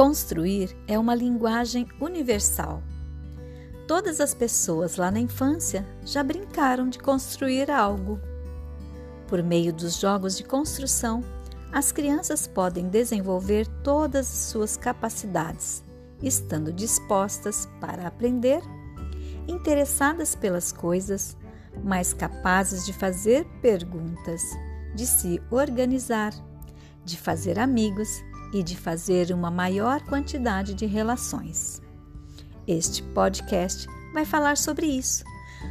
[0.00, 2.82] Construir é uma linguagem universal.
[3.86, 8.18] Todas as pessoas lá na infância já brincaram de construir algo.
[9.28, 11.22] Por meio dos jogos de construção,
[11.70, 15.84] as crianças podem desenvolver todas as suas capacidades,
[16.22, 18.62] estando dispostas para aprender,
[19.46, 21.36] interessadas pelas coisas,
[21.84, 24.40] mais capazes de fazer perguntas,
[24.94, 26.32] de se organizar,
[27.04, 31.80] de fazer amigos e de fazer uma maior quantidade de relações.
[32.66, 35.24] Este podcast vai falar sobre isso,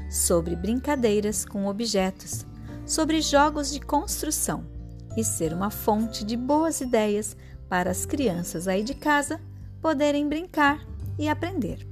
[0.09, 2.45] sobre brincadeiras com objetos,
[2.85, 4.65] sobre jogos de construção
[5.15, 7.35] e ser uma fonte de boas ideias
[7.67, 9.39] para as crianças aí de casa
[9.81, 10.85] poderem brincar
[11.17, 11.87] e aprender.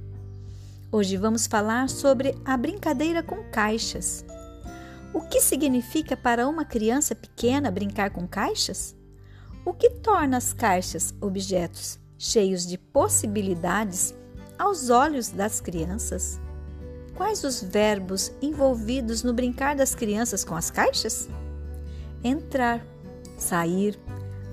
[0.90, 4.24] Hoje vamos falar sobre a brincadeira com caixas.
[5.12, 8.97] O que significa para uma criança pequena brincar com caixas?
[9.68, 14.14] O que torna as caixas objetos cheios de possibilidades
[14.58, 16.40] aos olhos das crianças?
[17.14, 21.28] Quais os verbos envolvidos no brincar das crianças com as caixas?
[22.24, 22.82] Entrar,
[23.36, 24.00] sair,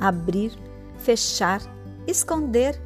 [0.02, 0.52] abrir,
[0.97, 1.61] fechar,
[2.05, 2.77] esconder,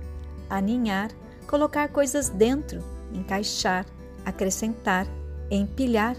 [0.52, 1.10] aninhar,
[1.48, 3.88] colocar coisas dentro, encaixar,
[4.24, 5.08] acrescentar,
[5.50, 6.16] empilhar,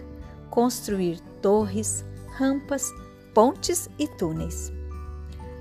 [0.50, 2.04] construir torres,
[2.36, 2.90] rampas,
[3.32, 4.79] pontes e túneis.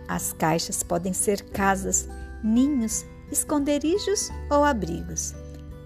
[0.10, 2.10] As caixas podem ser casas,
[2.44, 5.36] ninhos, esconderijos ou abrigos,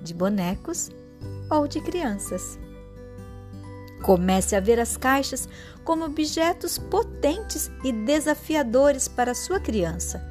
[0.01, 0.89] de bonecos
[1.51, 2.57] ou de crianças.
[4.01, 5.49] Comece a ver as caixas
[5.83, 10.23] como objetos potentes e desafiadores para sua criança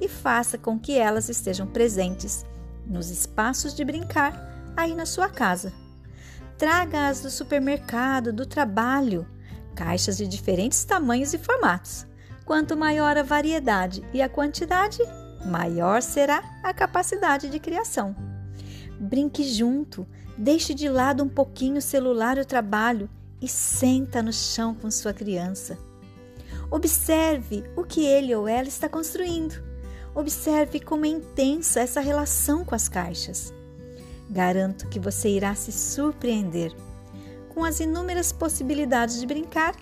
[0.00, 2.46] e faça com que elas estejam presentes
[2.86, 5.70] nos espaços de brincar aí na sua casa.
[6.56, 9.26] Traga-as do supermercado, do trabalho,
[9.74, 12.06] caixas de diferentes tamanhos e formatos.
[12.44, 14.98] Quanto maior a variedade e a quantidade,
[15.46, 18.14] maior será a capacidade de criação.
[19.00, 20.06] Brinque junto,
[20.36, 23.08] deixe de lado um pouquinho o celular e o trabalho
[23.40, 25.78] e senta no chão com sua criança.
[26.70, 29.62] Observe o que ele ou ela está construindo.
[30.14, 33.52] Observe como é intensa essa relação com as caixas.
[34.30, 36.72] Garanto que você irá se surpreender
[37.50, 39.74] com as inúmeras possibilidades de brincar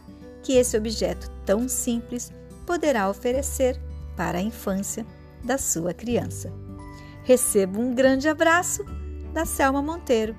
[0.42, 2.30] que esse objeto tão simples
[2.62, 3.80] poderá oferecer
[4.16, 5.06] para a infância
[5.44, 6.52] da sua criança.
[7.24, 8.84] Recebo um grande abraço
[9.32, 10.34] da Selma Monteiro.